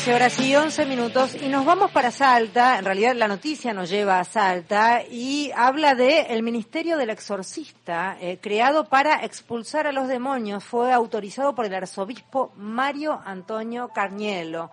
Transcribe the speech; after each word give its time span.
14 0.00 0.14
horas 0.14 0.40
y 0.40 0.56
11 0.56 0.86
minutos 0.86 1.36
y 1.42 1.48
nos 1.48 1.66
vamos 1.66 1.90
para 1.90 2.10
Salta. 2.10 2.78
En 2.78 2.86
realidad 2.86 3.14
la 3.14 3.28
noticia 3.28 3.74
nos 3.74 3.90
lleva 3.90 4.18
a 4.18 4.24
Salta 4.24 5.02
y 5.02 5.50
habla 5.54 5.94
de 5.94 6.22
el 6.22 6.42
Ministerio 6.42 6.96
del 6.96 7.10
Exorcista, 7.10 8.16
eh, 8.18 8.38
creado 8.40 8.86
para 8.86 9.22
expulsar 9.26 9.86
a 9.86 9.92
los 9.92 10.08
demonios. 10.08 10.64
Fue 10.64 10.90
autorizado 10.90 11.54
por 11.54 11.66
el 11.66 11.74
arzobispo 11.74 12.50
Mario 12.56 13.20
Antonio 13.26 13.90
Carnielo. 13.94 14.70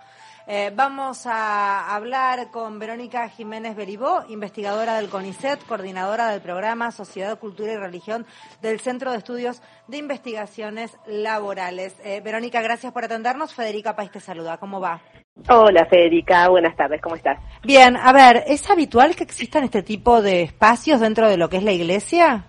Eh, 0.50 0.72
vamos 0.74 1.28
a 1.28 1.94
hablar 1.94 2.52
con 2.52 2.80
Verónica 2.80 3.28
Jiménez 3.28 3.76
Beribó, 3.76 4.24
investigadora 4.30 4.96
del 4.96 5.10
CONICET, 5.10 5.66
coordinadora 5.66 6.30
del 6.30 6.40
programa 6.40 6.92
Sociedad, 6.92 7.38
Cultura 7.38 7.74
y 7.74 7.76
Religión 7.76 8.26
del 8.62 8.80
Centro 8.80 9.12
de 9.12 9.18
Estudios 9.18 9.62
de 9.90 9.98
Investigaciones 9.98 10.98
Laborales. 11.06 12.00
Eh, 12.02 12.22
Verónica, 12.24 12.62
gracias 12.62 12.94
por 12.94 13.04
atendernos. 13.04 13.54
Federica 13.54 13.98
País 13.98 14.10
te 14.10 14.22
saluda. 14.22 14.56
¿Cómo 14.58 14.80
va? 14.80 15.02
Hola 15.50 15.86
Federica, 15.86 16.48
buenas 16.48 16.78
tardes, 16.78 17.02
¿cómo 17.02 17.16
estás? 17.16 17.38
Bien, 17.64 17.98
a 17.98 18.14
ver, 18.14 18.46
¿es 18.48 18.70
habitual 18.70 19.18
que 19.18 19.24
existan 19.24 19.66
este 19.66 19.84
tipo 19.84 20.22
de 20.22 20.44
espacios 20.44 21.02
dentro 21.02 21.28
de 21.28 21.36
lo 21.36 21.50
que 21.50 21.58
es 21.58 21.64
la 21.64 21.74
iglesia? 21.74 22.46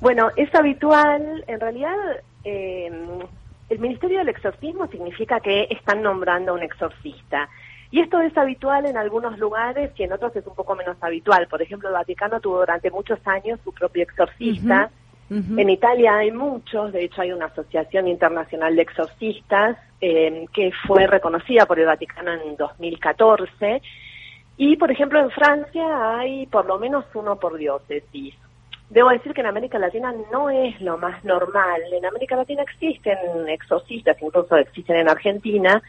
Bueno, 0.00 0.28
es 0.36 0.54
habitual, 0.54 1.44
en 1.46 1.60
realidad 1.60 1.96
eh, 2.44 2.90
Ministerio 3.80 4.18
del 4.18 4.28
Exorcismo 4.28 4.86
significa 4.88 5.40
que 5.40 5.66
están 5.70 6.02
nombrando 6.02 6.52
a 6.52 6.54
un 6.54 6.62
exorcista. 6.62 7.48
Y 7.90 8.00
esto 8.00 8.20
es 8.20 8.36
habitual 8.36 8.86
en 8.86 8.96
algunos 8.96 9.38
lugares 9.38 9.90
y 9.96 10.04
en 10.04 10.12
otros 10.12 10.36
es 10.36 10.46
un 10.46 10.54
poco 10.54 10.76
menos 10.76 10.96
habitual. 11.00 11.48
Por 11.48 11.60
ejemplo, 11.60 11.88
el 11.88 11.94
Vaticano 11.94 12.40
tuvo 12.40 12.60
durante 12.60 12.90
muchos 12.90 13.18
años 13.26 13.58
su 13.64 13.72
propio 13.72 14.04
exorcista. 14.04 14.90
En 15.30 15.70
Italia 15.70 16.16
hay 16.16 16.32
muchos, 16.32 16.92
de 16.92 17.04
hecho 17.04 17.22
hay 17.22 17.32
una 17.32 17.46
asociación 17.46 18.08
internacional 18.08 18.74
de 18.74 18.82
exorcistas 18.82 19.76
eh, 20.00 20.46
que 20.52 20.72
fue 20.86 21.06
reconocida 21.06 21.66
por 21.66 21.78
el 21.78 21.86
Vaticano 21.86 22.32
en 22.32 22.56
2014. 22.56 23.80
Y, 24.56 24.76
por 24.76 24.90
ejemplo, 24.90 25.20
en 25.20 25.30
Francia 25.30 26.18
hay 26.18 26.46
por 26.46 26.66
lo 26.66 26.78
menos 26.78 27.04
uno 27.14 27.36
por 27.36 27.56
diócesis. 27.56 28.34
Debo 28.90 29.10
decir 29.10 29.32
que 29.32 29.40
en 29.40 29.46
América 29.46 29.78
Latina 29.78 30.12
no 30.32 30.50
es 30.50 30.80
lo 30.80 30.98
más 30.98 31.24
normal. 31.24 31.80
En 31.92 32.04
América 32.04 32.34
Latina 32.34 32.62
existen 32.62 33.16
exorcistas, 33.48 34.20
incluso 34.20 34.56
existen 34.56 34.96
en 34.96 35.08
Argentina, 35.08 35.80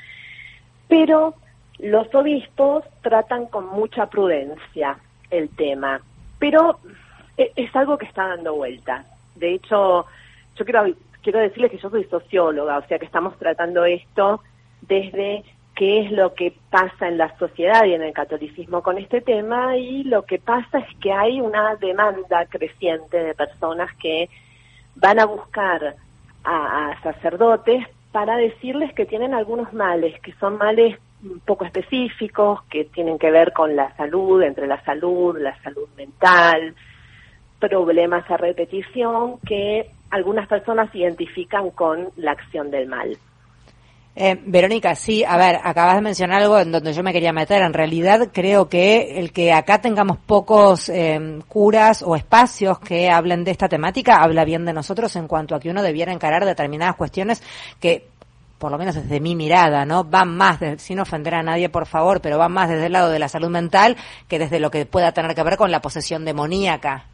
pero 0.87 1.33
los 1.79 2.13
obispos 2.13 2.85
tratan 3.01 3.47
con 3.47 3.65
mucha 3.65 4.05
prudencia 4.05 4.99
el 5.31 5.49
tema. 5.49 5.99
Pero 6.37 6.79
e, 7.37 7.51
es 7.55 7.75
algo 7.75 7.97
que 7.97 8.05
está 8.05 8.27
dando 8.27 8.53
vuelta. 8.53 9.03
De 9.33 9.55
hecho, 9.55 10.05
yo 10.55 10.65
quiero, 10.65 10.85
quiero 11.23 11.39
decirles 11.39 11.71
que 11.71 11.79
yo 11.79 11.89
soy 11.89 12.03
socióloga, 12.03 12.77
o 12.77 12.87
sea 12.87 12.99
que 12.99 13.05
estamos 13.05 13.35
tratando 13.39 13.83
esto 13.83 14.41
desde 14.81 15.43
qué 15.81 16.01
es 16.01 16.11
lo 16.11 16.35
que 16.35 16.53
pasa 16.69 17.07
en 17.07 17.17
la 17.17 17.35
sociedad 17.39 17.85
y 17.85 17.95
en 17.95 18.03
el 18.03 18.13
catolicismo 18.13 18.83
con 18.83 18.99
este 18.99 19.19
tema 19.19 19.77
y 19.77 20.03
lo 20.03 20.25
que 20.27 20.37
pasa 20.37 20.77
es 20.77 20.85
que 20.99 21.11
hay 21.11 21.41
una 21.41 21.75
demanda 21.75 22.45
creciente 22.45 23.17
de 23.17 23.33
personas 23.33 23.89
que 23.95 24.29
van 24.93 25.19
a 25.19 25.25
buscar 25.25 25.95
a, 26.43 26.99
sacerdotes 27.01 27.83
para 28.11 28.37
decirles 28.37 28.93
que 28.93 29.07
tienen 29.07 29.33
algunos 29.33 29.73
males, 29.73 30.21
que 30.21 30.33
son 30.33 30.59
males 30.59 30.99
poco 31.45 31.65
específicos, 31.65 32.61
que 32.69 32.85
tienen 32.85 33.17
que 33.17 33.31
ver 33.31 33.51
con 33.51 33.75
la 33.75 33.91
salud, 33.97 34.43
entre 34.43 34.67
la 34.67 34.83
salud, 34.83 35.35
la 35.39 35.59
salud 35.63 35.89
mental, 35.97 36.75
problemas 37.59 38.29
a 38.29 38.37
repetición 38.37 39.39
que 39.47 39.89
algunas 40.11 40.47
personas 40.47 40.93
identifican 40.93 41.71
con 41.71 42.09
la 42.17 42.33
acción 42.33 42.69
del 42.69 42.85
mal. 42.85 43.17
Eh, 44.13 44.37
Verónica, 44.45 44.93
sí, 44.95 45.23
a 45.23 45.37
ver, 45.37 45.59
acabas 45.63 45.95
de 45.95 46.01
mencionar 46.01 46.41
algo 46.41 46.59
en 46.59 46.71
donde 46.71 46.91
yo 46.91 47.01
me 47.01 47.13
quería 47.13 47.31
meter. 47.31 47.61
En 47.61 47.73
realidad 47.73 48.29
creo 48.33 48.67
que 48.67 49.19
el 49.19 49.31
que 49.31 49.53
acá 49.53 49.79
tengamos 49.79 50.17
pocos 50.17 50.89
eh, 50.89 51.39
curas 51.47 52.03
o 52.03 52.15
espacios 52.15 52.79
que 52.79 53.09
hablen 53.09 53.45
de 53.45 53.51
esta 53.51 53.69
temática 53.69 54.21
habla 54.21 54.43
bien 54.43 54.65
de 54.65 54.73
nosotros 54.73 55.15
en 55.15 55.27
cuanto 55.27 55.55
a 55.55 55.59
que 55.61 55.69
uno 55.69 55.81
debiera 55.81 56.11
encarar 56.11 56.45
determinadas 56.45 56.97
cuestiones 56.97 57.41
que 57.79 58.07
por 58.59 58.69
lo 58.69 58.77
menos 58.77 58.93
desde 58.93 59.19
mi 59.19 59.33
mirada, 59.33 59.85
¿no? 59.85 60.03
Van 60.03 60.37
más, 60.37 60.59
sin 60.77 60.99
ofender 60.99 61.33
a 61.33 61.41
nadie, 61.41 61.69
por 61.69 61.87
favor, 61.87 62.21
pero 62.21 62.37
van 62.37 62.51
más 62.51 62.69
desde 62.69 62.85
el 62.85 62.91
lado 62.91 63.09
de 63.09 63.17
la 63.17 63.27
salud 63.27 63.49
mental 63.49 63.95
que 64.27 64.37
desde 64.37 64.59
lo 64.59 64.69
que 64.69 64.85
pueda 64.85 65.13
tener 65.13 65.33
que 65.33 65.41
ver 65.41 65.57
con 65.57 65.71
la 65.71 65.81
posesión 65.81 66.25
demoníaca. 66.25 67.05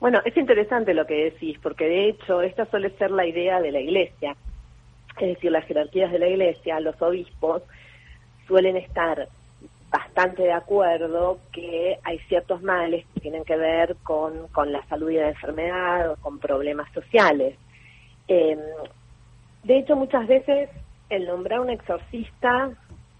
Bueno, 0.00 0.18
es 0.24 0.36
interesante 0.36 0.92
lo 0.94 1.06
que 1.06 1.30
decís, 1.30 1.58
porque 1.62 1.84
de 1.84 2.08
hecho 2.08 2.42
esta 2.42 2.64
suele 2.66 2.90
ser 2.96 3.12
la 3.12 3.24
idea 3.24 3.60
de 3.60 3.70
la 3.70 3.78
Iglesia 3.78 4.34
es 5.18 5.34
decir, 5.34 5.50
las 5.50 5.64
jerarquías 5.66 6.12
de 6.12 6.18
la 6.18 6.28
Iglesia, 6.28 6.80
los 6.80 7.00
obispos, 7.02 7.62
suelen 8.46 8.76
estar 8.76 9.28
bastante 9.90 10.42
de 10.42 10.52
acuerdo 10.52 11.38
que 11.52 11.98
hay 12.04 12.18
ciertos 12.20 12.62
males 12.62 13.04
que 13.14 13.20
tienen 13.20 13.44
que 13.44 13.56
ver 13.56 13.96
con, 14.02 14.48
con 14.48 14.72
la 14.72 14.84
salud 14.86 15.10
y 15.10 15.16
la 15.16 15.30
enfermedad 15.30 16.12
o 16.12 16.16
con 16.16 16.38
problemas 16.38 16.90
sociales. 16.92 17.56
Em, 18.28 18.58
de 19.64 19.78
hecho, 19.78 19.96
muchas 19.96 20.26
veces 20.26 20.70
el 21.08 21.26
nombrar 21.26 21.60
un 21.60 21.70
exorcista 21.70 22.70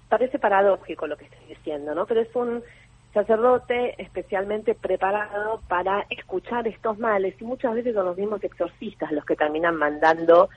parece 0.09 0.39
paradójico 0.39 1.07
lo 1.07 1.17
que 1.17 1.25
estoy 1.25 1.47
diciendo, 1.49 1.95
¿no? 1.95 2.07
Pero 2.07 2.21
es 2.21 2.35
un 2.35 2.63
sacerdote 3.13 4.01
especialmente 4.01 4.75
preparado 4.75 5.61
para 5.69 6.07
escuchar 6.11 6.69
estos 6.69 6.99
males 6.99 7.35
y 7.41 7.45
muchas 7.45 7.75
veces 7.75 7.95
son 7.95 8.07
los 8.07 8.17
mismos 8.17 8.43
exorcistas 8.45 9.11
los 9.11 9.25
que 9.25 9.35
terminan 9.35 9.77
mandando 9.77 10.49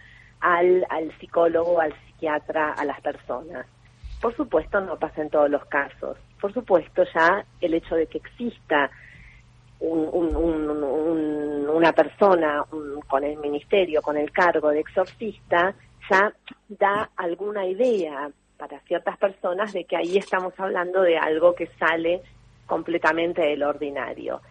al, 0.44 0.86
al 0.90 1.12
psicólogo, 1.20 1.80
al 1.80 1.94
psiquiatra, 2.06 2.74
a 2.74 2.86
las 2.86 3.02
personas. 3.02 3.66
Por 4.22 4.36
supuesto, 4.36 4.80
no 4.82 5.00
pasa 5.00 5.22
en 5.22 5.30
todos 5.30 5.50
los 5.50 5.66
casos. 5.66 6.18
Por 6.40 6.54
supuesto, 6.54 7.04
ya 7.16 7.46
el 7.62 7.74
hecho 7.74 7.96
de 7.96 8.08
que 8.08 8.20
exista 8.20 8.92
una 9.80 11.92
persona 11.94 12.64
con 13.08 13.24
el 13.24 13.38
ministerio, 13.38 14.02
con 14.02 14.18
el 14.18 14.32
cargo 14.32 14.70
de 14.70 14.82
exorcista, 14.82 15.74
ya 16.10 16.34
da 16.70 17.10
alguna 17.16 17.66
idea 17.66 18.30
para 18.58 18.80
ciertas 18.82 19.18
personas 19.18 19.74
de 19.74 19.86
que 19.86 19.98
ahí 19.98 20.18
estamos 20.18 20.54
hablando 20.58 21.02
de 21.02 21.18
algo 21.18 21.56
que 21.56 21.68
sale 21.80 22.22
completamente 22.66 23.42
del 23.42 23.64
ordinario 23.64 24.42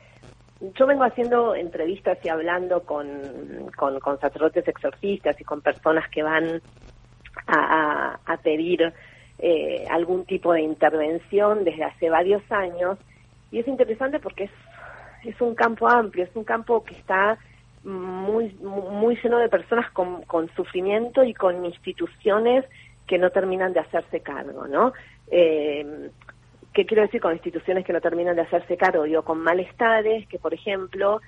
yo 0.74 0.86
vengo 0.86 1.04
haciendo 1.04 1.54
entrevistas 1.54 2.18
y 2.22 2.28
hablando 2.28 2.82
con, 2.82 3.06
con, 3.76 4.20
sacerdotes 4.20 4.66
exorcistas 4.68 5.40
y 5.40 5.44
con 5.44 5.60
personas 5.60 6.08
que 6.08 6.22
van 6.22 6.62
a, 7.46 8.18
a, 8.24 8.36
pedir 8.38 8.92
eh, 9.38 9.84
algún 9.90 10.24
tipo 10.24 10.52
de 10.52 10.62
intervención 10.62 11.64
desde 11.64 11.84
hace 11.84 12.10
varios 12.10 12.42
años 12.50 12.98
y 13.50 13.58
es 13.58 13.66
interesante 13.66 14.20
porque 14.20 14.44
es, 14.44 14.50
es 15.24 15.40
un 15.40 15.54
campo 15.54 15.88
amplio, 15.88 16.24
es 16.24 16.36
un 16.36 16.44
campo 16.44 16.84
que 16.84 16.94
está 16.94 17.38
muy, 17.84 18.54
muy 18.60 19.18
lleno 19.22 19.38
de 19.38 19.48
personas 19.48 19.90
con, 19.90 20.22
con 20.22 20.48
sufrimiento 20.54 21.24
y 21.24 21.34
con 21.34 21.64
instituciones 21.64 22.64
que 23.06 23.18
no 23.18 23.30
terminan 23.30 23.72
de 23.72 23.80
hacerse 23.80 24.20
cargo, 24.20 24.68
¿no? 24.68 24.92
Eh, 25.30 26.10
¿Qué 26.72 26.86
quiero 26.86 27.02
decir 27.02 27.20
con 27.20 27.32
instituciones 27.32 27.84
que 27.84 27.92
no 27.92 28.00
terminan 28.00 28.36
de 28.36 28.42
hacerse 28.42 28.76
cargo? 28.76 29.04
Digo, 29.04 29.22
con 29.22 29.40
malestares 29.40 30.26
que, 30.26 30.38
por 30.38 30.54
ejemplo, 30.54 31.20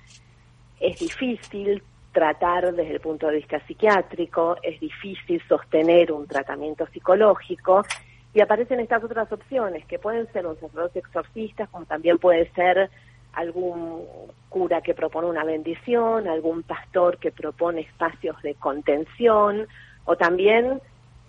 es 0.80 0.98
difícil 0.98 1.82
tratar 2.12 2.72
desde 2.72 2.92
el 2.92 3.00
punto 3.00 3.26
de 3.26 3.36
vista 3.36 3.60
psiquiátrico, 3.66 4.56
es 4.62 4.80
difícil 4.80 5.42
sostener 5.48 6.12
un 6.12 6.26
tratamiento 6.26 6.86
psicológico 6.86 7.84
y 8.32 8.40
aparecen 8.40 8.80
estas 8.80 9.04
otras 9.04 9.30
opciones 9.30 9.84
que 9.86 9.98
pueden 9.98 10.30
ser 10.32 10.46
un 10.46 10.54
sacerdote 10.58 11.00
exorcista, 11.00 11.66
como 11.66 11.84
también 11.84 12.18
puede 12.18 12.50
ser 12.52 12.88
algún 13.34 14.04
cura 14.48 14.80
que 14.80 14.94
propone 14.94 15.28
una 15.28 15.44
bendición, 15.44 16.28
algún 16.28 16.62
pastor 16.62 17.18
que 17.18 17.32
propone 17.32 17.82
espacios 17.82 18.40
de 18.42 18.54
contención 18.54 19.66
o 20.04 20.16
también 20.16 20.80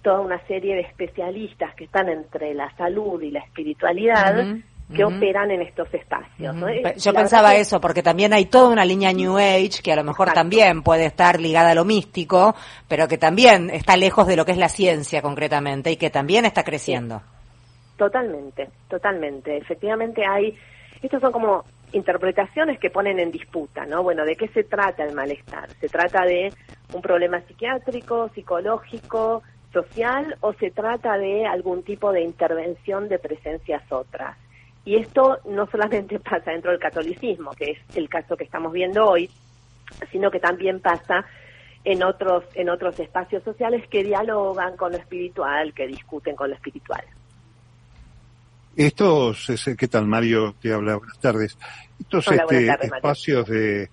toda 0.05 0.19
una 0.19 0.39
serie 0.45 0.75
de 0.75 0.81
especialistas 0.81 1.73
que 1.73 1.85
están 1.85 2.09
entre 2.09 2.53
la 2.53 2.71
salud 2.77 3.19
y 3.23 3.31
la 3.31 3.39
espiritualidad. 3.39 4.55
que 4.95 5.03
operan 5.03 5.49
en 5.49 5.63
estos 5.63 5.91
espacios. 5.91 6.55
Yo 6.97 7.11
pensaba 7.11 7.55
eso, 7.55 7.81
porque 7.81 8.03
también 8.03 8.33
hay 8.33 8.45
toda 8.45 8.69
una 8.69 8.85
línea 8.85 9.11
New 9.11 9.35
Age 9.35 9.81
que 9.83 9.91
a 9.91 9.95
lo 9.95 10.03
mejor 10.03 10.31
también 10.31 10.83
puede 10.83 11.07
estar 11.07 11.41
ligada 11.41 11.71
a 11.71 11.73
lo 11.73 11.85
místico, 11.85 12.53
pero 12.87 13.07
que 13.07 13.17
también 13.17 13.71
está 13.71 13.97
lejos 13.97 14.27
de 14.27 14.35
lo 14.35 14.45
que 14.45 14.51
es 14.51 14.59
la 14.59 14.69
ciencia 14.69 15.23
concretamente 15.23 15.89
y 15.89 15.97
que 15.97 16.11
también 16.11 16.45
está 16.45 16.63
creciendo. 16.63 17.23
Totalmente, 17.97 18.69
totalmente. 18.87 19.57
Efectivamente 19.57 20.23
hay, 20.23 20.55
estos 21.01 21.19
son 21.19 21.31
como 21.31 21.63
interpretaciones 21.91 22.77
que 22.79 22.91
ponen 22.91 23.19
en 23.19 23.31
disputa, 23.31 23.87
¿no? 23.87 24.03
Bueno, 24.03 24.23
¿de 24.23 24.35
qué 24.35 24.49
se 24.49 24.65
trata 24.65 25.03
el 25.03 25.15
malestar? 25.15 25.67
¿Se 25.81 25.89
trata 25.89 26.25
de 26.25 26.53
un 26.93 27.01
problema 27.01 27.41
psiquiátrico, 27.41 28.29
psicológico, 28.35 29.41
social 29.75 30.37
o 30.39 30.53
se 30.53 30.71
trata 30.71 31.17
de 31.17 31.45
algún 31.45 31.83
tipo 31.83 32.13
de 32.13 32.23
intervención 32.23 33.09
de 33.09 33.19
presencias 33.19 33.83
otras. 33.91 34.37
Y 34.85 34.95
esto 34.95 35.39
no 35.45 35.67
solamente 35.67 36.17
pasa 36.31 36.51
dentro 36.51 36.71
del 36.71 36.79
catolicismo, 36.79 37.51
que 37.51 37.71
es 37.71 37.97
el 37.97 38.07
caso 38.07 38.37
que 38.37 38.45
estamos 38.45 38.71
viendo 38.71 39.05
hoy, 39.05 39.29
sino 40.11 40.31
que 40.31 40.39
también 40.39 40.79
pasa 40.79 41.25
en 41.83 42.03
otros, 42.03 42.45
en 42.55 42.69
otros 42.69 42.99
espacios 42.99 43.43
sociales 43.43 43.87
que 43.89 44.03
dialogan 44.03 44.77
con 44.77 44.93
lo 44.93 44.97
espiritual, 44.97 45.73
que 45.73 45.87
discuten 45.87 46.35
con 46.35 46.49
lo 46.49 46.55
espiritual. 46.55 47.03
Estos, 48.75 49.47
¿qué 49.77 49.87
tal 49.87 50.05
Mario? 50.05 50.55
Te 50.61 50.73
habla, 50.73 50.95
buenas 50.95 51.19
tardes. 51.19 51.57
Estos 51.99 52.27
este, 52.29 52.67
espacios 52.67 53.47
de, 53.47 53.89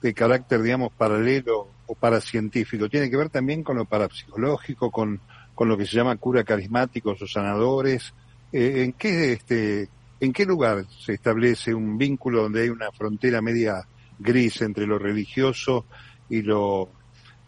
de 0.00 0.14
carácter, 0.14 0.62
digamos, 0.62 0.92
paralelo 0.92 1.68
o 1.92 1.94
paracientífico, 1.94 2.88
¿tiene 2.88 3.10
que 3.10 3.16
ver 3.16 3.28
también 3.28 3.62
con 3.62 3.76
lo 3.76 3.84
parapsicológico, 3.84 4.90
con, 4.90 5.20
con 5.54 5.68
lo 5.68 5.76
que 5.76 5.86
se 5.86 5.96
llama 5.96 6.16
cura 6.16 6.44
carismáticos 6.44 7.20
o 7.20 7.26
sanadores? 7.26 8.14
Eh, 8.52 8.84
¿En 8.84 8.92
qué, 8.94 9.32
este, 9.32 9.88
en 10.20 10.32
qué 10.32 10.44
lugar 10.44 10.84
se 10.86 11.14
establece 11.14 11.74
un 11.74 11.98
vínculo 11.98 12.42
donde 12.42 12.62
hay 12.62 12.68
una 12.68 12.90
frontera 12.92 13.42
media 13.42 13.84
gris 14.18 14.62
entre 14.62 14.86
lo 14.86 14.98
religioso 14.98 15.86
y 16.28 16.42
lo 16.42 16.88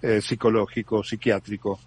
eh, 0.02 0.20
psicológico, 0.20 1.02
psiquiátrico. 1.02 1.78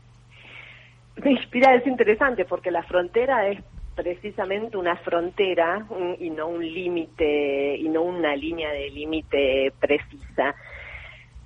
Mira, 1.53 1.75
es 1.75 1.85
interesante 1.85 2.45
porque 2.45 2.71
la 2.71 2.83
frontera 2.83 3.47
es 3.47 3.63
precisamente 3.95 4.77
una 4.77 4.95
frontera 4.97 5.85
y 6.19 6.29
no 6.29 6.47
un 6.47 6.65
límite 6.65 7.75
y 7.75 7.89
no 7.89 8.03
una 8.03 8.35
línea 8.35 8.71
de 8.71 8.89
límite 8.89 9.73
precisa. 9.79 10.55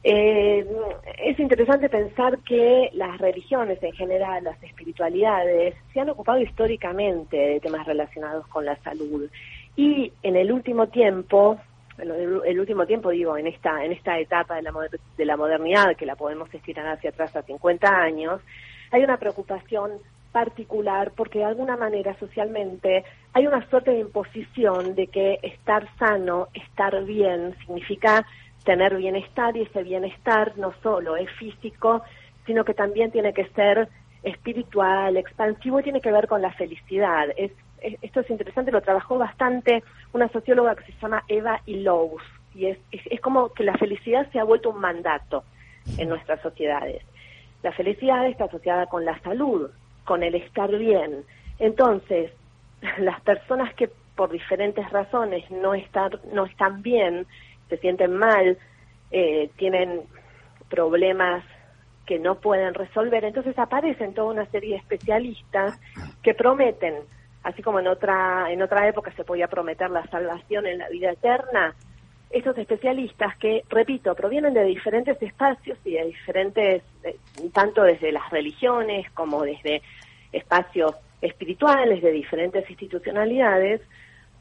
Eh, 0.04 0.66
es 1.20 1.40
interesante 1.40 1.88
pensar 1.88 2.40
que 2.40 2.90
las 2.94 3.20
religiones 3.20 3.82
en 3.84 3.94
general, 3.94 4.44
las 4.44 4.62
espiritualidades, 4.64 5.76
se 5.94 6.00
han 6.00 6.10
ocupado 6.10 6.40
históricamente 6.42 7.38
de 7.38 7.60
temas 7.60 7.86
relacionados 7.86 8.48
con 8.48 8.66
la 8.66 8.76
salud. 8.78 9.30
Y 9.76 10.12
en 10.24 10.36
el 10.36 10.52
último 10.52 10.88
tiempo, 10.88 11.60
el, 11.98 12.60
último 12.60 12.86
tiempo, 12.88 13.10
digo, 13.10 13.38
en 13.38 13.48
esta, 13.48 13.86
en 13.86 13.92
esta 13.92 14.18
etapa 14.20 14.56
de 14.56 14.64
la, 14.64 14.74
de 15.18 15.26
la 15.26 15.38
modernidad, 15.38 15.96
que 15.96 16.06
la 16.06 16.16
podemos 16.16 16.52
estirar 16.54 16.88
hacia 16.88 17.12
atrás 17.12 17.36
a 17.36 17.44
50 17.44 17.88
años, 17.88 18.42
hay 18.92 19.04
una 19.04 19.18
preocupación 19.18 19.92
particular 20.32 21.12
porque 21.16 21.40
de 21.40 21.46
alguna 21.46 21.76
manera 21.76 22.18
socialmente 22.18 23.04
hay 23.34 23.48
una 23.48 23.68
suerte 23.70 23.92
de 23.92 24.00
imposición 24.00 24.96
de 24.96 25.08
que 25.08 25.40
estar 25.44 25.88
sano, 25.98 26.48
estar 26.54 27.04
bien, 27.04 27.56
significa 27.66 28.26
tener 28.64 28.96
bienestar 28.96 29.56
y 29.58 29.64
ese 29.64 29.84
bienestar 29.84 30.58
no 30.58 30.74
solo 30.84 31.18
es 31.18 31.30
físico, 31.32 32.04
sino 32.46 32.64
que 32.64 32.74
también 32.74 33.12
tiene 33.12 33.34
que 33.34 33.48
ser 33.50 33.90
espiritual, 34.24 35.18
expansivo 35.18 35.80
y 35.80 35.84
tiene 35.84 36.02
que 36.02 36.12
ver 36.12 36.28
con 36.28 36.42
la 36.42 36.52
felicidad. 36.54 37.28
Es 37.38 37.52
esto 37.82 38.20
es 38.20 38.30
interesante, 38.30 38.72
lo 38.72 38.82
trabajó 38.82 39.18
bastante 39.18 39.84
una 40.14 40.30
socióloga 40.30 40.76
que 40.76 40.86
se 40.86 40.94
llama 41.00 41.24
Eva 41.28 41.62
Illouz, 41.66 42.22
y 42.54 42.68
es, 42.68 42.78
es, 42.92 43.22
como 43.22 43.50
que 43.54 43.64
la 43.64 43.78
felicidad 43.78 44.30
se 44.32 44.40
ha 44.40 44.44
vuelto 44.44 44.70
un 44.70 44.80
mandato 44.80 45.44
en 45.98 46.10
nuestras 46.10 46.42
sociedades. 46.42 47.04
La 47.64 47.72
felicidad 47.72 48.28
está 48.28 48.46
asociada 48.46 48.88
con 48.88 49.06
la 49.06 49.20
salud, 49.22 49.70
con 50.06 50.22
el 50.22 50.36
estar 50.36 50.70
bien. 50.78 51.24
Entonces, 51.60 52.32
las 53.00 53.22
personas 53.22 53.74
que 53.76 53.90
por 54.16 54.32
diferentes 54.32 54.88
razones 54.92 55.50
no, 55.50 55.74
estar, 55.74 56.20
no 56.34 56.46
están 56.46 56.82
bien, 56.82 57.26
se 57.72 57.78
sienten 57.78 58.16
mal, 58.16 58.60
eh, 59.10 59.50
tienen 59.56 60.02
problemas 60.70 61.44
que 62.06 62.20
no 62.20 62.36
pueden 62.36 62.74
resolver, 62.74 63.24
entonces 63.24 63.58
aparecen 63.58 64.14
toda 64.14 64.32
una 64.32 64.46
serie 64.48 64.72
de 64.72 64.78
especialistas 64.78 65.80
que 66.22 66.34
prometen 66.34 66.96
así 67.44 67.62
como 67.62 67.80
en 67.80 67.88
otra, 67.88 68.52
en 68.52 68.62
otra 68.62 68.88
época 68.88 69.12
se 69.16 69.24
podía 69.24 69.48
prometer 69.48 69.90
la 69.90 70.06
salvación 70.08 70.68
en 70.68 70.78
la 70.78 70.90
vida 70.90 71.12
eterna, 71.12 71.74
estos 72.30 72.58
especialistas 72.58 73.36
que, 73.38 73.64
repito, 73.70 74.16
provienen 74.16 74.54
de 74.54 74.64
diferentes 74.64 75.22
espacios 75.22 75.78
y 75.84 75.94
de 75.94 76.06
diferentes, 76.06 76.84
eh, 77.04 77.18
tanto 77.52 77.84
desde 77.84 78.12
las 78.12 78.30
religiones 78.30 79.10
como 79.12 79.44
desde 79.44 79.82
espacios 80.32 80.96
espirituales, 81.22 82.02
de 82.02 82.12
diferentes 82.12 82.70
institucionalidades, 82.70 83.82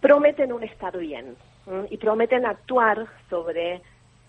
prometen 0.00 0.52
un 0.52 0.62
estar 0.62 0.96
bien 0.98 1.36
y 1.90 1.96
prometen 1.96 2.46
actuar 2.46 3.06
sobre 3.28 3.82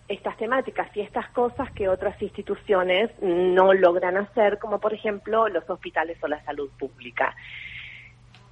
estas 0.07 0.37
temáticas 0.37 0.95
y 0.95 1.01
estas 1.01 1.29
cosas 1.29 1.71
que 1.71 1.87
otras 1.87 2.21
instituciones 2.21 3.09
no 3.21 3.73
logran 3.73 4.17
hacer, 4.17 4.59
como 4.59 4.79
por 4.79 4.93
ejemplo 4.93 5.47
los 5.47 5.69
hospitales 5.69 6.17
o 6.21 6.27
la 6.27 6.43
salud 6.43 6.69
pública. 6.77 7.35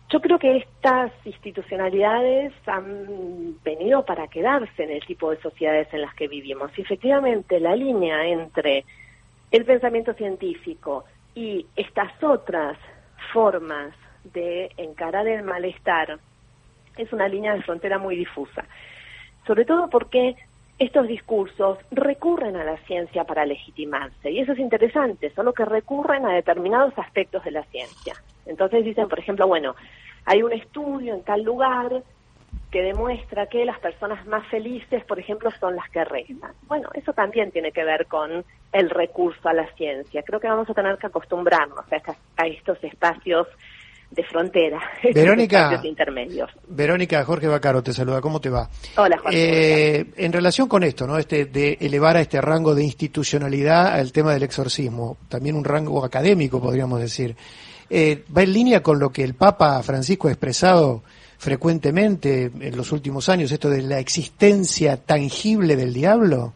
Yo 0.09 0.21
creo 0.21 0.39
que 0.39 0.57
estas 0.57 1.11
institucionalidades 1.23 2.51
han 2.65 3.61
venido 3.63 4.03
para 4.05 4.27
quedarse 4.27 4.83
en 4.83 4.91
el 4.91 5.05
tipo 5.05 5.29
de 5.29 5.39
sociedades 5.41 5.87
en 5.93 6.01
las 6.01 6.15
que 6.15 6.27
vivimos. 6.27 6.71
Y 6.77 6.81
efectivamente 6.81 7.59
la 7.59 7.75
línea 7.75 8.25
entre 8.25 8.85
el 9.51 9.65
pensamiento 9.65 10.13
científico 10.13 11.05
y 11.35 11.67
estas 11.75 12.11
otras 12.23 12.77
formas 13.31 13.93
de 14.23 14.71
encarar 14.77 15.27
el 15.27 15.43
malestar 15.43 16.19
es 17.01 17.13
una 17.13 17.27
línea 17.27 17.53
de 17.53 17.61
frontera 17.61 17.97
muy 17.97 18.15
difusa. 18.15 18.65
Sobre 19.45 19.65
todo 19.65 19.89
porque 19.89 20.35
estos 20.77 21.07
discursos 21.07 21.77
recurren 21.91 22.55
a 22.55 22.63
la 22.63 22.77
ciencia 22.85 23.25
para 23.25 23.45
legitimarse. 23.45 24.31
Y 24.31 24.39
eso 24.39 24.53
es 24.53 24.59
interesante, 24.59 25.29
solo 25.31 25.53
que 25.53 25.65
recurren 25.65 26.25
a 26.25 26.33
determinados 26.33 26.97
aspectos 26.97 27.43
de 27.43 27.51
la 27.51 27.63
ciencia. 27.63 28.15
Entonces 28.45 28.85
dicen, 28.85 29.09
por 29.09 29.19
ejemplo, 29.19 29.47
bueno, 29.47 29.75
hay 30.25 30.41
un 30.41 30.53
estudio 30.53 31.13
en 31.13 31.23
tal 31.23 31.43
lugar 31.43 32.03
que 32.71 32.81
demuestra 32.81 33.47
que 33.47 33.65
las 33.65 33.79
personas 33.79 34.25
más 34.27 34.45
felices, 34.47 35.03
por 35.05 35.19
ejemplo, 35.19 35.49
son 35.59 35.75
las 35.75 35.89
que 35.89 36.05
rezan. 36.05 36.53
Bueno, 36.67 36.89
eso 36.93 37.13
también 37.13 37.51
tiene 37.51 37.71
que 37.71 37.83
ver 37.83 38.05
con 38.05 38.45
el 38.71 38.89
recurso 38.89 39.49
a 39.49 39.53
la 39.53 39.67
ciencia. 39.73 40.21
Creo 40.23 40.39
que 40.39 40.47
vamos 40.47 40.69
a 40.69 40.73
tener 40.73 40.97
que 40.97 41.07
acostumbrarnos 41.07 41.85
a, 42.37 42.47
estos 42.47 42.83
espacios 42.83 43.47
de 44.11 44.23
frontera, 44.23 44.79
Verónica, 45.13 45.79
intermedios. 45.83 46.49
Verónica, 46.67 47.23
Jorge 47.23 47.47
Bacaro 47.47 47.83
te 47.83 47.93
saluda, 47.93 48.21
¿cómo 48.21 48.41
te 48.41 48.49
va? 48.49 48.69
Hola, 48.97 49.17
Jorge. 49.17 49.99
Eh, 49.99 50.05
en 50.17 50.33
relación 50.33 50.67
con 50.67 50.83
esto, 50.83 51.05
¿no? 51.05 51.17
Este, 51.17 51.45
de 51.45 51.77
elevar 51.79 52.17
a 52.17 52.21
este 52.21 52.41
rango 52.41 52.73
de 52.73 52.83
institucionalidad 52.83 53.93
al 53.93 54.11
tema 54.11 54.33
del 54.33 54.43
exorcismo, 54.43 55.17
también 55.27 55.55
un 55.55 55.63
rango 55.63 56.03
académico, 56.03 56.61
podríamos 56.61 56.99
decir 56.99 57.35
eh, 57.89 58.23
va 58.35 58.43
en 58.43 58.53
línea 58.53 58.83
con 58.83 58.99
lo 58.99 59.09
que 59.09 59.23
el 59.23 59.33
Papa 59.33 59.81
Francisco 59.81 60.27
ha 60.27 60.31
expresado 60.31 61.01
frecuentemente 61.37 62.51
en 62.59 62.77
los 62.77 62.91
últimos 62.91 63.29
años, 63.29 63.51
esto 63.51 63.69
de 63.69 63.81
la 63.81 63.99
existencia 63.99 64.97
tangible 64.97 65.75
del 65.75 65.93
diablo? 65.93 66.53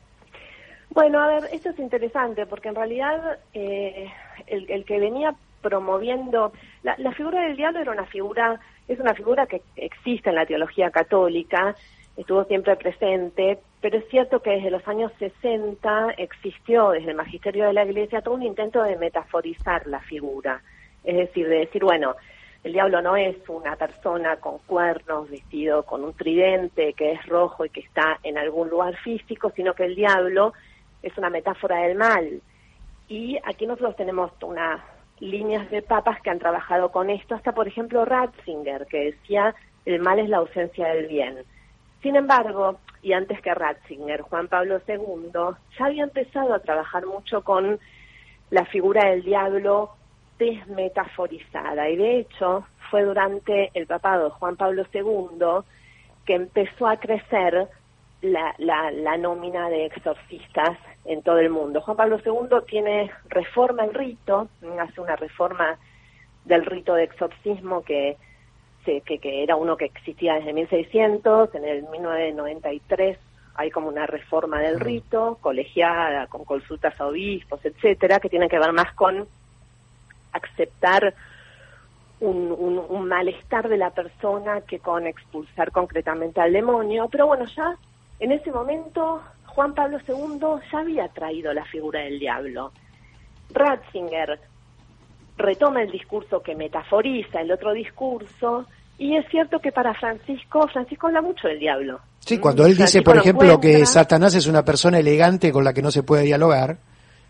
Bueno, 0.90 1.20
a 1.22 1.28
ver, 1.28 1.50
esto 1.52 1.70
es 1.70 1.80
interesante 1.80 2.46
porque 2.46 2.70
en 2.70 2.76
realidad 2.76 3.40
eh, 3.54 4.12
el, 4.46 4.86
que 4.86 5.00
venía 5.00 5.34
promoviendo 5.64 6.54
la, 6.84 6.96
la, 7.00 7.12
figura 7.14 7.42
del 7.42 7.58
diablo 7.58 7.80
era 7.80 7.92
una 7.92 8.06
figura 8.06 8.60
es 8.88 9.00
una 9.00 9.16
figura 9.16 9.48
que 9.48 9.64
existe 9.76 10.30
en 10.30 10.36
la 10.36 10.46
teología 10.46 10.92
católica 10.92 11.76
estuvo 12.16 12.44
siempre 12.44 12.76
presente 12.76 13.58
pero 13.82 13.98
es 13.98 14.08
cierto 14.10 14.42
que 14.42 14.52
desde 14.52 14.70
los 14.70 14.88
años 14.88 15.12
60 15.18 16.14
existió 16.18 16.92
desde 16.92 17.10
el 17.10 17.18
magisterio 17.18 17.66
de 17.66 17.74
la 17.74 17.86
Iglesia 17.86 18.22
todo 18.22 18.36
un 18.36 18.44
intento 18.44 18.84
de 18.84 18.98
metaforizar 18.98 19.88
la 19.88 20.02
figura 20.02 20.62
es 21.04 21.18
decir, 21.18 21.48
de 21.48 21.60
decir, 21.60 21.84
bueno, 21.84 22.16
el 22.64 22.74
diablo 22.74 23.02
no 23.02 23.16
es 23.18 23.36
una 23.50 23.76
persona 23.76 24.38
con 24.38 24.60
cuernos, 24.60 25.30
vestido 25.30 25.84
con 25.84 26.04
un 26.04 26.14
tridente 26.14 26.94
que 26.94 27.12
es 27.12 27.26
rojo 27.26 27.66
y 27.66 27.70
que 27.70 27.82
está 27.82 28.20
en 28.24 28.38
algún 28.38 28.70
lugar 28.70 28.96
físico, 28.98 29.52
sino 29.56 29.74
que 29.74 29.84
el 29.86 29.96
diablo 29.96 30.54
es 31.02 31.18
una 31.18 31.30
metáfora 31.30 31.82
del 31.82 31.98
mal. 31.98 32.42
Y 33.10 33.38
aquí 33.44 33.68
nosotros 33.68 33.98
tenemos 33.98 34.32
unas 34.42 34.82
líneas 35.24 35.70
de 35.72 35.82
papas 35.82 36.22
que 36.22 36.30
han 36.30 36.40
trabajado 36.40 36.92
con 36.92 37.10
esto, 37.10 37.36
hasta 37.36 37.54
por 37.54 37.68
ejemplo 37.68 38.06
Ratzinger, 38.06 38.86
que 38.88 39.12
decía 39.12 39.56
el 39.86 40.00
mal 40.00 40.20
es 40.20 40.30
la 40.30 40.38
ausencia 40.38 40.88
del 40.90 41.08
bien. 41.08 41.44
Sin 42.02 42.16
embargo, 42.16 42.80
y 43.02 43.14
antes 43.14 43.42
que 43.42 43.54
Ratzinger, 43.54 44.22
Juan 44.22 44.48
Pablo 44.48 44.82
II 44.88 45.32
ya 45.78 45.86
había 45.86 46.04
empezado 46.04 46.54
a 46.54 46.60
trabajar 46.60 47.06
mucho 47.06 47.42
con 47.44 47.80
la 48.50 48.66
figura 48.66 49.10
del 49.10 49.24
diablo 49.24 49.92
desmetaforizada 50.38 51.90
y 51.90 51.96
de 51.96 52.20
hecho 52.20 52.66
fue 52.90 53.04
durante 53.04 53.72
el 53.74 53.88
papado 53.88 54.26
de 54.26 54.32
Juan 54.32 54.58
Pablo 54.58 54.86
II 54.94 55.64
que 56.26 56.36
empezó 56.36 56.88
a 56.88 56.98
crecer 56.98 57.68
la, 58.22 58.56
la, 58.58 59.18
nómina 59.18 59.70
de 59.70 59.86
exorcistas 59.86 60.78
en 61.06 61.22
todo 61.22 61.40
el 61.40 61.50
mundo. 61.50 61.82
Juan 61.82 61.98
Pablo 61.98 62.20
II 62.26 62.58
tiene 62.68 63.12
reforma 63.28 63.84
el 63.84 63.94
rito, 63.94 64.48
hace 64.80 65.02
una 65.02 65.16
reforma 65.16 65.78
del 66.46 66.66
rito 66.66 66.94
de 66.96 67.04
exorcismo 67.04 67.84
que, 67.84 68.18
que, 68.86 69.02
que 69.02 69.44
era 69.44 69.56
uno 69.56 69.78
que 69.78 69.86
existía 69.86 70.36
desde 70.36 70.54
1600, 70.54 71.56
en 71.56 71.66
el 71.66 71.84
1993 71.90 73.18
hay 73.56 73.70
como 73.70 73.88
una 73.88 74.08
reforma 74.08 74.60
del 74.60 74.80
rito, 74.80 75.38
colegiada, 75.42 76.28
con 76.28 76.44
consultas 76.44 77.00
a 77.00 77.06
obispos, 77.06 77.64
etcétera, 77.64 78.20
que 78.20 78.30
tiene 78.30 78.50
que 78.50 78.58
ver 78.58 78.74
más 78.74 78.94
con 78.94 79.28
aceptar 80.32 81.14
un, 82.20 83.08
malestar 83.08 83.70
de 83.70 83.78
la 83.78 83.92
persona 83.92 84.62
que 84.62 84.80
con 84.80 85.06
expulsar 85.06 85.72
concretamente 85.72 86.42
al 86.42 86.54
demonio. 86.54 87.08
Pero 87.12 87.28
bueno, 87.28 87.46
ya 87.46 87.76
en 88.20 88.32
ese 88.32 88.52
momento 88.52 89.22
Juan 89.56 89.74
Pablo 89.74 90.00
II 90.08 90.40
ya 90.72 90.80
había 90.80 91.08
traído 91.10 91.54
la 91.54 91.66
figura 91.66 92.02
del 92.02 92.20
diablo. 92.20 92.72
Ratzinger 93.52 94.40
retoma 95.38 95.84
el 95.84 95.92
discurso 95.92 96.42
que 96.42 96.56
metaforiza 96.56 97.42
el 97.42 97.52
otro 97.52 97.74
discurso 97.74 98.66
y 98.98 99.16
es 99.16 99.28
cierto 99.30 99.60
que 99.60 99.72
para 99.72 99.94
Francisco, 99.94 100.68
Francisco 100.68 101.08
habla 101.08 101.22
mucho 101.22 101.48
del 101.48 101.60
diablo. 101.60 102.00
Sí, 102.20 102.40
cuando 102.40 102.66
él 102.66 102.76
dice, 102.76 103.02
por 103.02 103.18
ejemplo, 103.18 103.60
que 103.60 103.86
Satanás 103.86 104.34
es 104.36 104.48
una 104.48 104.64
persona 104.64 105.00
elegante 105.00 105.52
con 105.52 105.64
la 105.64 105.74
que 105.74 105.82
no 105.82 105.92
se 105.92 106.04
puede 106.04 106.24
dialogar, 106.24 106.78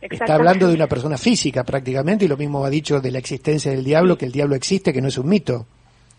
está 0.01 0.35
hablando 0.35 0.67
de 0.67 0.75
una 0.75 0.87
persona 0.87 1.17
física 1.17 1.63
prácticamente 1.63 2.25
y 2.25 2.27
lo 2.27 2.37
mismo 2.37 2.63
ha 2.63 2.69
dicho 2.69 2.99
de 3.01 3.11
la 3.11 3.19
existencia 3.19 3.71
del 3.71 3.83
diablo, 3.83 4.17
que 4.17 4.25
el 4.25 4.31
diablo 4.31 4.55
existe, 4.55 4.93
que 4.93 5.01
no 5.01 5.07
es 5.07 5.17
un 5.17 5.27
mito. 5.27 5.65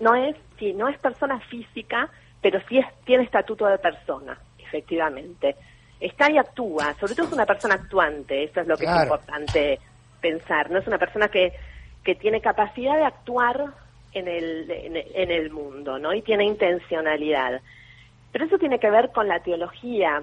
No 0.00 0.14
es, 0.14 0.36
sí, 0.58 0.72
no 0.72 0.88
es 0.88 0.98
persona 0.98 1.38
física, 1.48 2.10
pero 2.42 2.60
sí 2.68 2.78
es, 2.78 2.86
tiene 3.04 3.24
estatuto 3.24 3.66
de 3.66 3.78
persona, 3.78 4.38
efectivamente. 4.58 5.54
Está 6.00 6.30
y 6.30 6.38
actúa, 6.38 6.94
sobre 6.94 7.14
todo 7.14 7.26
es 7.26 7.32
una 7.32 7.46
persona 7.46 7.74
actuante, 7.74 8.44
eso 8.44 8.60
es 8.60 8.66
lo 8.66 8.76
que 8.76 8.84
es 8.84 9.02
importante 9.02 9.78
pensar, 10.20 10.70
no 10.70 10.78
es 10.78 10.86
una 10.86 10.98
persona 10.98 11.28
que, 11.28 11.52
que 12.02 12.14
tiene 12.14 12.40
capacidad 12.40 12.96
de 12.96 13.04
actuar 13.04 13.72
en 14.12 14.28
el, 14.28 14.70
en, 14.70 15.30
el 15.30 15.50
mundo, 15.50 15.98
¿no? 15.98 16.14
Y 16.14 16.22
tiene 16.22 16.44
intencionalidad. 16.44 17.60
Pero 18.32 18.44
eso 18.44 18.58
tiene 18.58 18.78
que 18.78 18.90
ver 18.90 19.10
con 19.10 19.28
la 19.28 19.40
teología. 19.40 20.22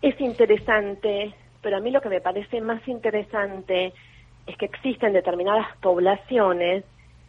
Es 0.00 0.20
interesante, 0.20 1.34
pero 1.60 1.76
a 1.76 1.80
mí 1.80 1.90
lo 1.90 2.00
que 2.00 2.08
me 2.08 2.20
parece 2.20 2.60
más 2.60 2.86
interesante 2.86 3.92
es 4.46 4.56
que 4.56 4.66
existen 4.66 5.12
determinadas 5.12 5.66
poblaciones 5.78 6.84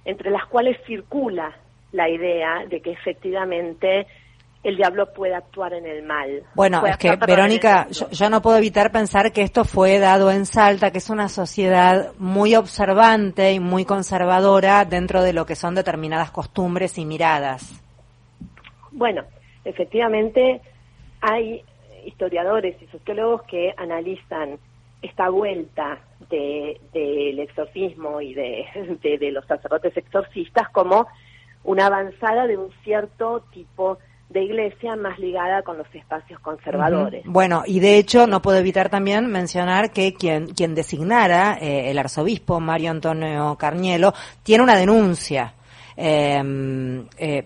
entre 0.05 0.31
las 0.31 0.45
cuales 0.45 0.77
circula 0.85 1.55
la 1.91 2.09
idea 2.09 2.65
de 2.67 2.81
que 2.81 2.91
efectivamente 2.91 4.07
el 4.63 4.77
diablo 4.77 5.11
puede 5.11 5.33
actuar 5.33 5.73
en 5.73 5.85
el 5.85 6.03
mal. 6.03 6.43
Bueno, 6.53 6.85
es 6.85 6.97
que 6.97 7.15
Verónica, 7.15 7.87
yo, 7.89 8.29
no 8.29 8.41
puedo 8.41 8.57
evitar 8.57 8.91
pensar 8.91 9.31
que 9.31 9.41
esto 9.41 9.65
fue 9.65 9.97
dado 9.97 10.29
en 10.31 10.45
Salta, 10.45 10.91
que 10.91 10.99
es 10.99 11.09
una 11.09 11.29
sociedad 11.29 12.11
muy 12.19 12.55
observante 12.55 13.53
y 13.53 13.59
muy 13.59 13.85
conservadora 13.85 14.85
dentro 14.85 15.23
de 15.23 15.33
lo 15.33 15.45
que 15.45 15.55
son 15.55 15.73
determinadas 15.73 16.31
costumbres 16.31 16.97
y 16.99 17.05
miradas. 17.05 17.81
Bueno, 18.91 19.23
efectivamente 19.65 20.61
hay 21.21 21.63
historiadores 22.05 22.79
y 22.81 22.85
sociólogos 22.87 23.43
que 23.43 23.73
analizan 23.77 24.59
esta 25.01 25.29
vuelta 25.29 25.99
del 26.29 27.39
exorcismo 27.39 28.21
y 28.21 28.35
de 28.35 29.31
los 29.31 29.45
sacerdotes 29.47 29.97
exorcistas 29.97 30.69
como 30.69 31.07
una 31.63 31.87
avanzada 31.87 32.47
de 32.47 32.57
un 32.57 32.71
cierto 32.83 33.43
tipo 33.51 33.95
de 33.95 34.10
iglesia 34.39 34.95
más 34.95 35.19
ligada 35.19 35.61
con 35.63 35.77
los 35.77 35.87
espacios 35.93 36.39
conservadores. 36.39 37.23
Bueno, 37.25 37.63
y 37.65 37.79
de 37.79 37.97
hecho 37.97 38.27
no 38.27 38.41
puedo 38.41 38.57
evitar 38.57 38.89
también 38.89 39.27
mencionar 39.27 39.91
que 39.91 40.13
quien, 40.13 40.53
quien 40.53 40.75
designara 40.75 41.57
eh, 41.59 41.91
el 41.91 41.99
arzobispo 41.99 42.59
Mario 42.59 42.91
Antonio 42.91 43.55
Carnielo 43.59 44.13
tiene 44.43 44.63
una 44.63 44.75
denuncia. 44.75 45.53
Em, 45.97 47.05
eh, 47.17 47.45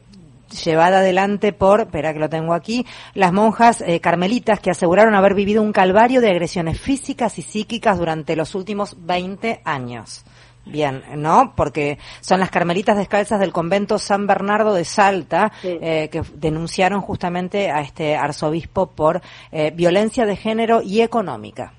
llevada 0.64 1.00
adelante 1.00 1.52
por, 1.54 1.82
espera 1.82 2.14
que 2.14 2.20
lo 2.20 2.30
tengo 2.30 2.54
aquí, 2.54 2.86
las 3.14 3.34
monjas 3.34 3.82
eh, 3.82 4.00
carmelitas 4.00 4.60
que 4.60 4.72
aseguraron 4.72 5.16
haber 5.16 5.34
vivido 5.34 5.62
un 5.62 5.74
calvario 5.74 6.22
de 6.22 6.30
agresiones 6.30 6.80
físicas 6.80 7.38
y 7.40 7.42
psíquicas 7.42 7.98
durante 7.98 8.36
los 8.36 8.56
últimos 8.56 8.96
20 9.06 9.62
años. 9.66 10.24
Bien, 10.66 11.04
¿no? 11.18 11.54
Porque 11.56 12.00
son 12.22 12.40
las 12.40 12.50
carmelitas 12.50 12.98
descalzas 12.98 13.40
del 13.40 13.54
convento 13.54 14.00
San 14.00 14.26
Bernardo 14.26 14.74
de 14.74 14.84
Salta 14.84 15.52
eh, 15.64 16.10
que 16.12 16.24
denunciaron 16.34 17.02
justamente 17.02 17.70
a 17.70 17.82
este 17.82 18.16
arzobispo 18.16 18.88
por 18.88 19.22
eh, 19.52 19.72
violencia 19.72 20.26
de 20.26 20.36
género 20.36 20.82
y 20.82 21.02
económica. 21.02 21.74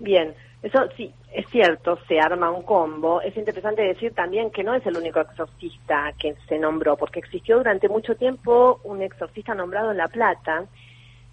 Bien, 0.00 0.34
eso 0.62 0.80
sí, 0.96 1.12
es 1.32 1.46
cierto, 1.50 1.98
se 2.08 2.18
arma 2.18 2.50
un 2.50 2.62
combo. 2.62 3.20
Es 3.20 3.36
interesante 3.36 3.82
decir 3.82 4.12
también 4.12 4.50
que 4.50 4.64
no 4.64 4.74
es 4.74 4.84
el 4.86 4.96
único 4.96 5.20
exorcista 5.20 6.12
que 6.18 6.34
se 6.48 6.58
nombró, 6.58 6.96
porque 6.96 7.20
existió 7.20 7.58
durante 7.58 7.88
mucho 7.88 8.16
tiempo 8.16 8.80
un 8.82 9.02
exorcista 9.02 9.54
nombrado 9.54 9.92
en 9.92 9.98
La 9.98 10.08
Plata, 10.08 10.64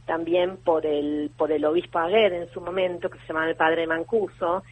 también 0.06 0.58
por 0.58 0.86
el, 0.86 1.32
por 1.38 1.51
el 1.51 1.63
obispo 1.65 2.00
Aguer 2.00 2.34
en 2.34 2.51
su 2.51 2.62
momento, 2.62 3.10
que 3.10 3.20
se 3.20 3.27
llamaba 3.27 3.50
el 3.50 3.56
padre 3.56 3.88
Mancuso, 3.88 4.63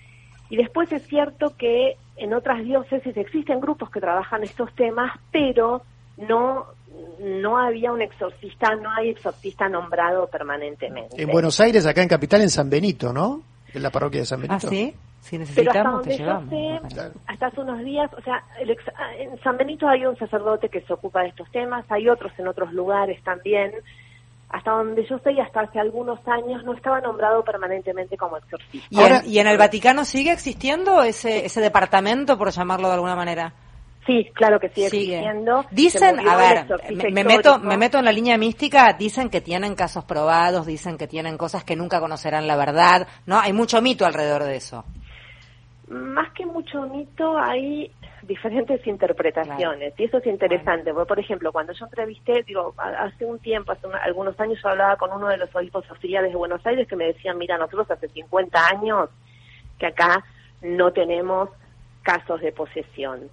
y 0.50 0.58
después 0.58 0.92
es 0.92 1.06
cierto 1.08 1.56
que 1.58 1.96
en 2.18 2.34
otras 2.34 2.64
diócesis 2.64 3.16
existen 3.16 3.60
grupos 3.62 3.90
que 3.90 4.02
trabajan 4.02 4.44
estos 4.44 4.74
temas, 4.76 5.18
pero 5.32 5.84
no 6.18 6.66
no 7.20 7.58
había 7.58 7.92
un 7.92 8.02
exorcista, 8.02 8.76
no 8.76 8.92
hay 8.92 9.10
exorcista 9.10 9.70
nombrado 9.70 10.28
permanentemente. 10.28 11.22
En 11.22 11.30
Buenos 11.30 11.60
Aires, 11.60 11.86
acá 11.86 12.02
en 12.02 12.08
Capital, 12.08 12.42
en 12.42 12.50
San 12.50 12.70
Benito, 12.70 13.14
¿no? 13.14 13.42
En 13.74 13.84
la 13.84 13.90
parroquia 13.90 14.22
de 14.22 14.26
San 14.26 14.42
Benito. 14.42 14.68
Ah, 14.68 14.70
sí. 14.70 14.94
Si 15.22 15.38
necesitamos, 15.38 16.02
Pero 16.06 16.34
hasta 16.34 16.40
donde 16.40 16.80
yo 16.82 16.90
sé, 16.90 17.12
hasta 17.28 17.48
hace 17.48 17.62
unos 17.62 17.80
días, 17.84 18.10
o 18.14 18.22
sea, 18.22 18.44
en 19.18 19.38
San 19.44 19.58
Benito 19.58 19.88
hay 19.88 20.06
un 20.06 20.18
sacerdote 20.18 20.70
que 20.70 20.82
se 20.82 20.94
ocupa 20.94 21.22
de 21.22 21.30
estos 21.30 21.50
temas, 21.52 21.86
hay 21.90 22.08
otros 22.08 22.32
en 22.38 22.48
otros 22.48 22.72
lugares 22.74 23.22
también, 23.24 23.74
hasta 24.50 24.72
donde 24.72 25.06
yo 25.08 25.20
sé 25.20 25.34
y 25.34 25.40
hasta 25.40 25.62
hace 25.62 25.80
algunos 25.80 26.20
años 26.28 26.64
no 26.64 26.74
estaba 26.74 27.00
nombrado 27.02 27.44
permanentemente 27.44 28.18
como 28.18 28.38
exorcista. 28.38 28.88
¿Y, 28.90 29.00
Ahora, 29.00 29.22
en, 29.24 29.32
¿y 29.32 29.40
en 29.40 29.48
el 29.48 29.58
Vaticano 29.58 30.06
sigue 30.06 30.32
existiendo 30.32 31.04
ese, 31.04 31.46
ese 31.46 31.62
departamento, 31.62 32.38
por 32.38 32.50
llamarlo 32.50 32.88
de 32.88 32.96
alguna 32.96 33.16
manera? 33.16 33.54
Sí, 34.08 34.28
claro 34.34 34.60
que 34.60 34.70
sigue, 34.70 34.88
existiendo. 34.88 35.66
Dicen, 35.70 36.28
a 36.28 36.36
ver, 36.36 36.66
me, 37.12 37.24
meto, 37.24 37.60
me 37.60 37.78
meto 37.78 38.00
en 38.00 38.06
la 38.06 38.12
línea 38.12 38.40
mística, 38.40 38.94
dicen 38.94 39.30
que 39.30 39.40
tienen 39.40 39.76
casos 39.76 40.04
probados, 40.04 40.66
dicen 40.66 40.98
que 40.98 41.08
tienen 41.08 41.38
cosas 41.38 41.64
que 41.64 41.76
nunca 41.76 42.00
conocerán 42.00 42.48
la 42.48 42.56
verdad, 42.56 43.08
¿no? 43.28 43.40
Hay 43.40 43.54
mucho 43.54 43.84
mito 43.84 44.08
alrededor 44.08 44.46
de 44.46 44.56
eso. 44.56 44.84
Más 45.90 46.34
que 46.34 46.44
mucho 46.46 46.82
mito, 46.88 47.38
hay 47.38 47.92
diferentes 48.30 48.86
interpretaciones 48.88 49.94
y 49.98 50.04
eso 50.06 50.20
es 50.20 50.28
interesante 50.28 50.94
porque 50.94 51.08
por 51.08 51.20
ejemplo 51.20 51.52
cuando 51.52 51.74
yo 51.74 51.86
entrevisté 51.86 52.44
digo 52.44 52.74
hace 52.78 53.26
un 53.26 53.40
tiempo 53.40 53.72
hace 53.72 53.88
algunos 54.04 54.40
años 54.40 54.60
yo 54.64 54.70
hablaba 54.70 54.96
con 54.96 55.12
uno 55.12 55.28
de 55.28 55.38
los 55.38 55.54
obispos 55.54 55.90
auxiliares 55.90 56.32
de 56.32 56.38
Buenos 56.38 56.66
Aires 56.66 56.88
que 56.88 56.96
me 56.96 57.06
decían 57.06 57.38
mira 57.38 57.58
nosotros 57.58 57.90
hace 57.92 58.08
50 58.08 58.68
años 58.68 59.10
que 59.80 59.88
acá 59.88 60.24
no 60.62 60.94
tenemos 60.94 61.50
casos 62.04 62.40
de 62.40 62.52
posesión 62.52 63.30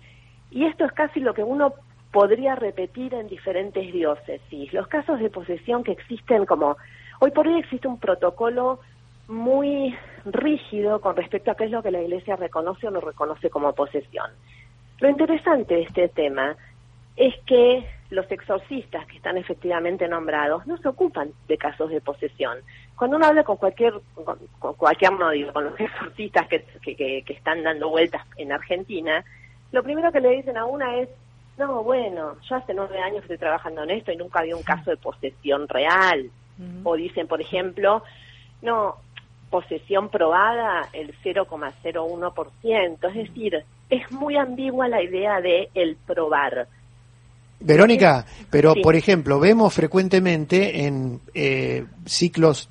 y 0.51 0.65
esto 0.65 0.85
es 0.87 0.93
casi 0.93 1.21
lo 1.21 1.35
que 1.35 1.43
uno 1.45 1.75
podría 2.13 2.55
repetir 2.55 3.13
en 3.13 3.29
diferentes 3.29 3.93
diócesis. 3.93 4.73
Los 4.73 4.87
casos 4.89 5.21
de 5.21 5.29
posesión 5.29 5.85
que 5.85 5.93
existen 5.93 6.47
como 6.47 6.79
hoy 7.21 7.31
por 7.31 7.47
hoy 7.47 7.59
existe 7.59 7.89
un 7.89 7.99
protocolo 7.99 8.81
muy 9.29 9.95
rígido 10.25 11.01
con 11.01 11.17
respecto 11.17 11.51
a 11.51 11.57
qué 11.57 11.65
es 11.65 11.71
lo 11.71 11.83
que 11.83 11.91
la 11.91 12.01
Iglesia 12.01 12.37
reconoce 12.37 12.87
o 12.87 12.91
no 12.91 13.01
reconoce 13.01 13.51
como 13.51 13.75
posesión. 13.75 14.31
Lo 15.01 15.09
interesante 15.11 15.75
de 15.75 15.83
este 15.83 16.09
tema 16.09 16.57
es 17.17 17.35
que 17.47 17.87
los 18.11 18.31
exorcistas 18.31 19.07
que 19.07 19.17
están 19.17 19.37
efectivamente 19.37 20.07
nombrados 20.07 20.67
no 20.67 20.79
se 20.79 20.89
ocupan 20.89 21.31
de 21.49 21.59
casos 21.59 21.91
de 21.91 22.01
posesión. 22.01 22.59
Cuando 22.97 23.17
uno 23.17 23.27
habla 23.27 23.43
con 23.43 23.57
cualquier, 23.57 23.95
con, 24.15 24.39
cualquier 24.77 25.13
no 25.13 25.31
digo, 25.31 25.53
con 25.53 25.65
los 25.65 25.81
exorcistas 25.81 26.47
que, 26.49 26.65
que, 26.83 27.23
que, 27.25 27.33
están 27.33 27.63
dando 27.63 27.91
vueltas 27.91 28.25
en 28.37 28.53
Argentina, 28.53 29.25
lo 29.73 29.83
primero 29.83 30.13
que 30.13 30.21
le 30.21 30.31
dicen 30.31 30.57
a 30.57 30.65
una 30.65 30.97
es, 30.99 31.09
no, 31.59 31.83
bueno, 31.83 32.37
yo 32.49 32.57
hace 32.57 32.75
nueve 32.75 32.99
años 33.01 33.23
estoy 33.23 33.39
trabajando 33.39 33.83
en 33.83 33.91
esto 33.91 34.13
y 34.13 34.17
nunca 34.17 34.41
había 34.41 34.57
un 34.57 34.63
caso 34.63 34.91
de 34.91 34.97
posesión 34.97 35.69
real. 35.69 36.31
O 36.85 36.97
dicen, 36.97 37.27
por 37.27 37.43
ejemplo, 37.43 38.03
no, 38.63 38.97
posesión 39.51 40.09
probada 40.09 40.89
el 40.95 41.15
0,01%. 41.23 43.09
Es 43.09 43.15
decir, 43.15 43.63
es 43.91 44.11
muy 44.11 44.37
ambigua 44.37 44.89
la 44.89 45.03
idea 45.03 45.41
de 45.41 45.69
el 45.75 45.97
probar. 46.07 46.69
Verónica, 47.59 48.27
pero 48.51 48.75
por 48.83 48.97
ejemplo, 48.97 49.41
vemos 49.41 49.73
frecuentemente 49.73 50.85
en 50.85 51.21
eh, 51.35 51.87
ciclos 52.05 52.69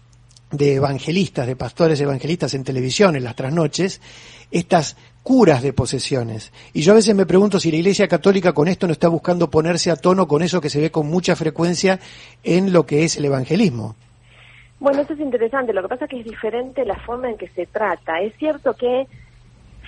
de 0.51 0.75
evangelistas, 0.75 1.47
de 1.47 1.55
pastores 1.55 1.99
evangelistas 1.99 2.53
en 2.53 2.63
televisión, 2.63 3.15
en 3.15 3.23
las 3.23 3.35
trasnoches, 3.35 3.99
estas 4.51 4.95
curas 5.23 5.63
de 5.63 5.73
posesiones. 5.73 6.53
Y 6.71 6.81
yo 6.81 6.91
a 6.91 6.95
veces 6.95 7.15
me 7.15 7.25
pregunto 7.25 7.59
si 7.59 7.71
la 7.71 7.77
Iglesia 7.77 8.07
Católica 8.07 8.53
con 8.53 8.67
esto 8.67 8.85
no 8.85 8.93
está 8.93 9.07
buscando 9.07 9.49
ponerse 9.49 9.89
a 9.89 9.95
tono 9.95 10.27
con 10.27 10.43
eso 10.43 10.61
que 10.61 10.69
se 10.69 10.79
ve 10.79 10.91
con 10.91 11.07
mucha 11.07 11.35
frecuencia 11.35 11.99
en 12.43 12.71
lo 12.71 12.85
que 12.85 13.03
es 13.03 13.17
el 13.17 13.25
evangelismo. 13.25 13.95
Bueno, 14.79 15.01
eso 15.01 15.13
es 15.13 15.19
interesante. 15.19 15.73
Lo 15.73 15.81
que 15.81 15.87
pasa 15.87 16.05
es 16.05 16.11
que 16.11 16.19
es 16.19 16.25
diferente 16.25 16.85
la 16.85 16.99
forma 16.99 17.29
en 17.31 17.37
que 17.37 17.47
se 17.49 17.65
trata. 17.65 18.21
Es 18.21 18.35
cierto 18.37 18.75
que 18.75 19.07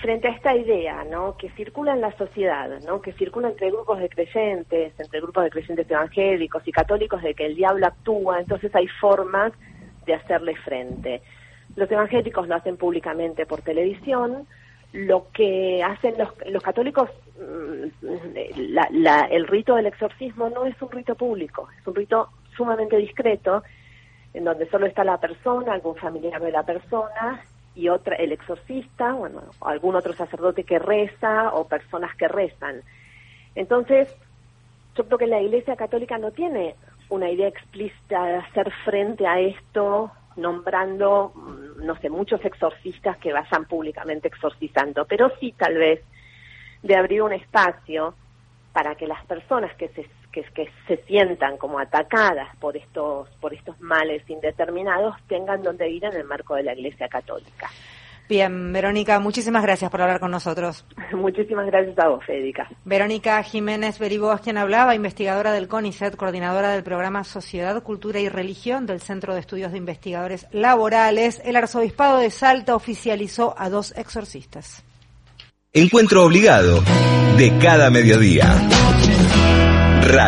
frente 0.00 0.28
a 0.28 0.32
esta 0.32 0.54
idea, 0.54 1.04
¿no? 1.04 1.36
Que 1.36 1.50
circula 1.50 1.92
en 1.92 2.00
la 2.00 2.16
sociedad, 2.16 2.68
¿no? 2.86 3.00
Que 3.00 3.12
circula 3.12 3.48
entre 3.48 3.70
grupos 3.70 3.98
de 3.98 4.08
creyentes, 4.08 4.98
entre 4.98 5.20
grupos 5.20 5.44
de 5.44 5.50
creyentes 5.50 5.90
evangélicos 5.90 6.66
y 6.66 6.72
católicos 6.72 7.22
de 7.22 7.34
que 7.34 7.46
el 7.46 7.54
diablo 7.54 7.86
actúa, 7.86 8.40
entonces 8.40 8.74
hay 8.74 8.86
formas 9.00 9.52
de 10.06 10.14
hacerle 10.14 10.56
frente. 10.56 11.22
Los 11.76 11.90
evangélicos 11.90 12.48
lo 12.48 12.54
hacen 12.54 12.76
públicamente 12.76 13.46
por 13.46 13.62
televisión, 13.62 14.46
lo 14.92 15.26
que 15.32 15.82
hacen 15.82 16.14
los, 16.16 16.30
los 16.46 16.62
católicos, 16.62 17.10
mm, 17.38 18.06
la, 18.56 19.28
el 19.30 19.46
rito 19.46 19.74
del 19.74 19.86
exorcismo 19.86 20.48
no 20.48 20.64
es 20.64 20.80
un 20.80 20.90
rito 20.90 21.14
público, 21.14 21.68
es 21.78 21.86
un 21.86 21.94
rito 21.94 22.30
sumamente 22.56 22.96
discreto 22.96 23.62
en 24.32 24.44
donde 24.44 24.68
solo 24.70 24.86
está 24.86 25.04
la 25.04 25.18
persona, 25.18 25.72
algún 25.72 25.96
familiar 25.96 26.40
de 26.40 26.52
la 26.52 26.62
persona 26.62 27.42
y 27.78 27.88
otra 27.88 28.16
el 28.16 28.32
exorcista, 28.32 29.12
bueno, 29.12 29.40
algún 29.60 29.94
otro 29.94 30.12
sacerdote 30.12 30.64
que 30.64 30.80
reza 30.80 31.54
o 31.54 31.68
personas 31.68 32.14
que 32.16 32.26
rezan. 32.26 32.82
Entonces, 33.54 34.12
yo 34.96 35.04
creo 35.06 35.18
que 35.18 35.28
la 35.28 35.40
Iglesia 35.40 35.76
Católica 35.76 36.18
no 36.18 36.32
tiene 36.32 36.74
una 37.08 37.30
idea 37.30 37.46
explícita 37.46 38.24
de 38.24 38.34
hacer 38.34 38.72
frente 38.84 39.28
a 39.28 39.38
esto 39.38 40.10
nombrando, 40.34 41.32
mm, 41.34 41.86
no 41.86 41.96
sé, 42.00 42.10
muchos 42.10 42.44
exorcistas 42.44 43.16
que 43.18 43.32
vayan 43.32 43.64
públicamente 43.66 44.26
exorcizando, 44.26 45.04
pero 45.04 45.30
sí 45.38 45.54
tal 45.56 45.74
vez 45.74 46.02
de 46.82 46.96
abrir 46.96 47.22
un 47.22 47.32
espacio 47.32 48.14
para 48.72 48.96
que 48.96 49.06
las 49.06 49.24
personas 49.26 49.72
que 49.76 49.88
se, 49.90 50.04
que, 50.42 50.52
que 50.52 50.70
se 50.86 51.02
sientan 51.04 51.56
como 51.56 51.78
atacadas 51.78 52.54
por 52.56 52.76
estos, 52.76 53.28
por 53.40 53.54
estos 53.54 53.80
males 53.80 54.22
indeterminados 54.28 55.16
tengan 55.28 55.62
donde 55.62 55.88
ir 55.88 56.04
en 56.04 56.14
el 56.14 56.24
marco 56.24 56.54
de 56.54 56.64
la 56.64 56.74
Iglesia 56.74 57.08
Católica. 57.08 57.70
Bien, 58.28 58.74
Verónica, 58.74 59.18
muchísimas 59.20 59.62
gracias 59.62 59.90
por 59.90 60.02
hablar 60.02 60.20
con 60.20 60.30
nosotros. 60.30 60.84
Muchísimas 61.12 61.64
gracias 61.64 61.98
a 61.98 62.08
vos, 62.08 62.22
Federica. 62.26 62.68
Verónica 62.84 63.42
Jiménez 63.42 63.98
Beribó 63.98 64.34
es 64.34 64.42
quien 64.42 64.58
hablaba, 64.58 64.94
investigadora 64.94 65.52
del 65.52 65.66
CONICET, 65.66 66.14
coordinadora 66.14 66.72
del 66.72 66.82
programa 66.82 67.24
Sociedad, 67.24 67.82
Cultura 67.82 68.20
y 68.20 68.28
Religión 68.28 68.84
del 68.84 69.00
Centro 69.00 69.32
de 69.32 69.40
Estudios 69.40 69.72
de 69.72 69.78
Investigadores 69.78 70.46
Laborales. 70.52 71.40
El 71.42 71.56
arzobispado 71.56 72.18
de 72.18 72.30
Salta 72.30 72.76
oficializó 72.76 73.54
a 73.56 73.70
dos 73.70 73.96
exorcistas. 73.96 74.84
Encuentro 75.72 76.24
obligado 76.24 76.82
de 77.38 77.56
cada 77.58 77.90
mediodía. 77.90 78.44